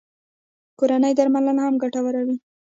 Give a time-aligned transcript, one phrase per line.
[0.79, 2.37] کورنۍ درملنه هم ګټوره وي